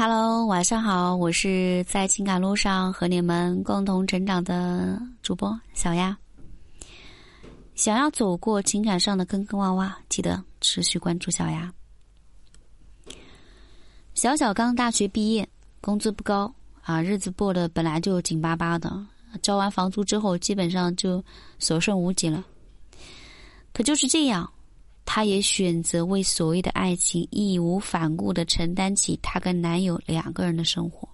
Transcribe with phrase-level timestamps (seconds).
[0.00, 6.16] Hello，晚上好，我是在情感路上和你们共同成长的主播小丫。
[7.74, 11.74] 想要走过情感上的坑坑洼洼，记得持续关注小丫。
[14.14, 15.48] 小小刚大学毕业，
[15.80, 19.04] 工资不高啊，日子过得本来就紧巴巴的，
[19.42, 21.20] 交完房租之后，基本上就
[21.58, 22.44] 所剩无几了。
[23.72, 24.48] 可就是这样。
[25.10, 31.08] 她也选择为所谓的爱情义无反顾的承担起她跟男友两个人的生活。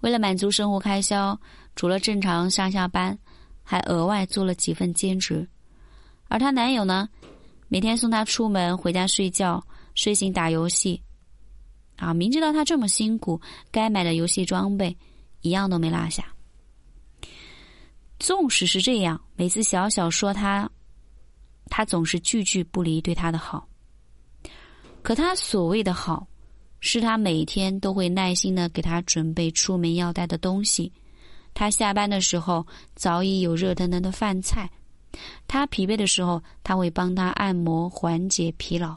[0.00, 1.38] 为了满足生活开销，
[1.74, 3.16] 除了正常上下班，
[3.62, 5.46] 还额外做了几份兼职。
[6.28, 7.06] 而她男友呢，
[7.68, 9.62] 每天送她出门，回家睡觉，
[9.94, 10.98] 睡醒打游戏。
[11.96, 13.38] 啊，明知道她这么辛苦，
[13.70, 14.96] 该买的游戏装备
[15.42, 16.24] 一样都没落下。
[18.18, 20.70] 纵使是这样，每次小小说她。
[21.76, 23.68] 他总是句句不离对他的好，
[25.02, 26.26] 可他所谓的好，
[26.80, 30.90] 是他每天都会耐心的给他准备出门要带的东西，
[31.52, 34.70] 他下班的时候早已有热腾腾的饭菜，
[35.46, 38.96] 他疲惫的时候他会帮他按摩缓解疲劳。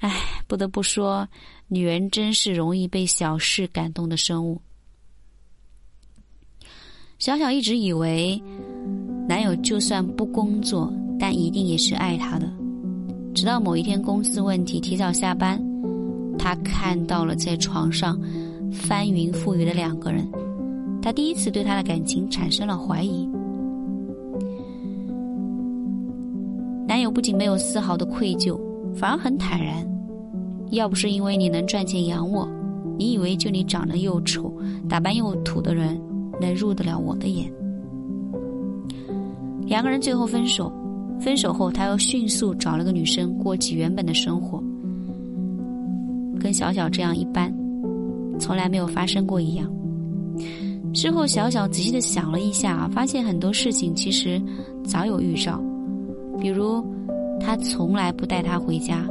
[0.00, 1.26] 唉，不得不说，
[1.66, 4.60] 女人真是容易被小事感动的生物。
[7.18, 8.38] 小小一直以为。
[9.28, 12.50] 男友就算不工作，但一定也是爱她的。
[13.34, 15.62] 直到某一天公司问题提早下班，
[16.38, 18.18] 她看到了在床上
[18.72, 20.26] 翻云覆雨的两个人，
[21.02, 23.28] 她第一次对他的感情产生了怀疑。
[26.86, 28.58] 男友不仅没有丝毫的愧疚，
[28.94, 29.86] 反而很坦然。
[30.70, 32.48] 要不是因为你能赚钱养我，
[32.98, 34.50] 你以为就你长得又丑、
[34.88, 36.00] 打扮又土的人
[36.40, 37.52] 能入得了我的眼？
[39.68, 40.72] 两个人最后分手，
[41.20, 44.62] 分手后他又迅速找了个女生过起原本的生活，
[46.40, 47.54] 跟小小这样一般，
[48.40, 49.70] 从来没有发生过一样。
[50.94, 54.40] 事后小小仔细的想了一下，发现很多事情其实
[54.84, 55.62] 早有预兆，
[56.40, 56.82] 比如
[57.38, 59.06] 他从来不带她回家，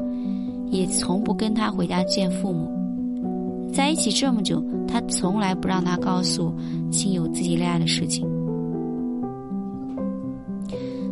[0.72, 6.52] 也从不跟她回家见父母，在一起这么久，他从来不让她告诉
[6.92, 8.28] 亲友自己恋爱的事情。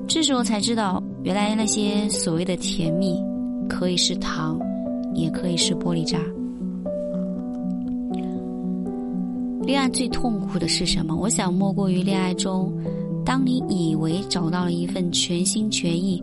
[0.08, 3.22] 这时候才知道，原来那些所谓的甜蜜，
[3.68, 4.58] 可以是糖，
[5.14, 6.20] 也可以是玻璃渣。
[9.64, 11.16] 恋爱最痛苦的是什么？
[11.16, 12.72] 我想莫过于恋爱中，
[13.26, 16.22] 当你以为找到了一份全心全意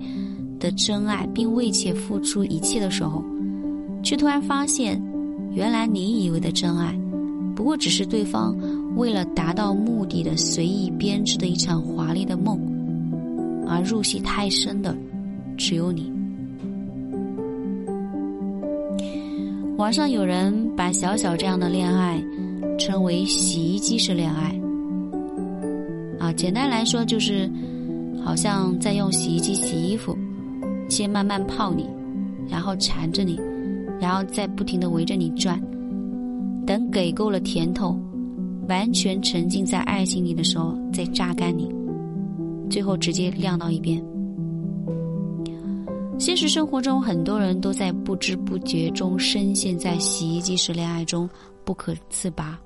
[0.60, 3.22] 的真爱，并为且付出一切的时候，
[4.03, 5.03] 却突然发现，
[5.53, 6.97] 原来你以为的真爱，
[7.54, 8.56] 不过只是对方
[8.97, 12.72] 为了达到目的的随意编织的一场华丽的梦。
[13.66, 14.96] 而入戏太深的，
[15.56, 16.12] 只有你。
[19.78, 22.22] 网上有人把小小这样的恋爱
[22.78, 24.54] 称为“洗衣机式恋爱”。
[26.20, 27.50] 啊，简单来说就是，
[28.24, 30.16] 好像在用洗衣机洗衣服，
[30.88, 31.84] 先慢慢泡你，
[32.48, 33.40] 然后缠着你，
[34.00, 35.60] 然后再不停的围着你转，
[36.64, 37.98] 等给够了甜头，
[38.68, 41.68] 完全沉浸在爱情里的时候，再榨干你。
[42.72, 44.03] 最后直接晾到一边。
[46.19, 51.28] 现实生活中，很多人都在不知不觉中深陷在洗衣机式恋爱中
[51.66, 52.59] 不可自拔。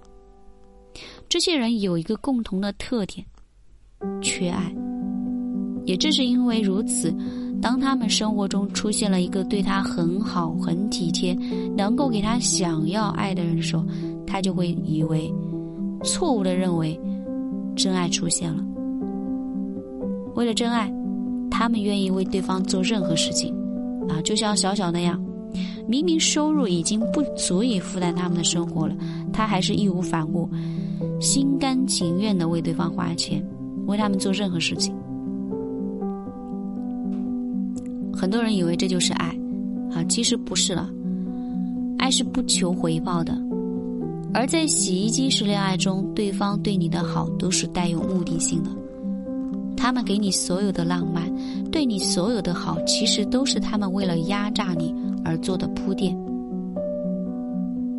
[1.28, 3.26] 这些人有一个共同的特点：
[4.22, 4.72] 缺爱。
[5.86, 7.12] 也正是因为如此，
[7.60, 11.32] 当他们生活中出现了一个对他很好、很体贴、
[11.76, 13.84] 能够给他想要爱的人的时候，
[14.26, 15.32] 他就会以为，
[16.04, 17.00] 错误的认为，
[17.74, 18.62] 真爱出现了。
[20.36, 20.92] 为了真爱，
[21.50, 23.54] 他们愿意为对方做任何事情，
[24.06, 25.18] 啊，就像小小那样，
[25.88, 28.94] 明明收入已经不足以负担他们的生活了，
[29.32, 30.46] 他还是义无反顾、
[31.20, 33.42] 心甘情愿的为对方花钱，
[33.86, 34.94] 为他们做任何事情。
[38.12, 39.34] 很多人以为这就是爱，
[39.94, 40.90] 啊，其实不是了，
[41.98, 43.34] 爱是不求回报的，
[44.34, 48.68] 而在洗衣机式恋爱中，对方对你的好都是带有目的性的。
[49.86, 51.32] 他们给你所有的浪漫，
[51.70, 54.92] 对你所有的好，其实都是他们为了压榨你
[55.24, 56.12] 而做的铺垫。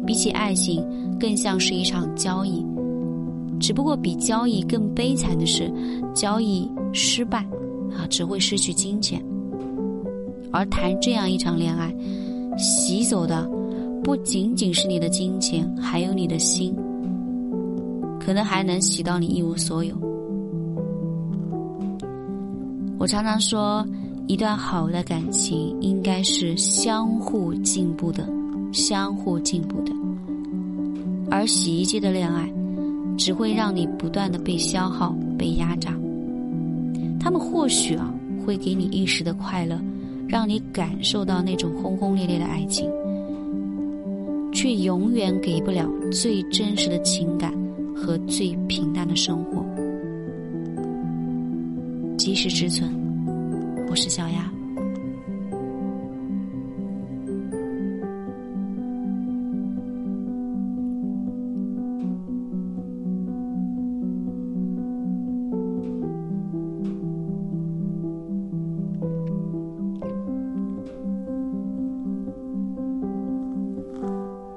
[0.06, 0.86] 比起爱情，
[1.18, 2.62] 更像是一场交易。
[3.58, 5.72] 只不过比交易更悲惨的是，
[6.14, 7.38] 交易失败，
[7.96, 9.24] 啊，只会失去金钱。
[10.52, 11.96] 而谈这样一场恋爱，
[12.58, 13.50] 洗走的
[14.04, 16.76] 不仅仅是你的金钱，还有你的心，
[18.20, 19.96] 可能还能洗到你一无所有。
[23.00, 23.86] 我常常说，
[24.26, 28.28] 一段好的感情应该是相互进步的，
[28.74, 29.92] 相互进步的，
[31.30, 32.52] 而洗衣机的恋爱，
[33.16, 35.94] 只会让你不断的被消耗、被压榨。
[37.20, 38.12] 他们或许啊，
[38.44, 39.80] 会给你一时的快乐，
[40.28, 42.90] 让你感受到那种轰轰烈烈的爱情，
[44.52, 47.54] 却永远给不了最真实的情感
[47.96, 49.64] 和最平淡的生活。
[52.28, 52.92] 及时止损，
[53.90, 54.52] 我是小丫。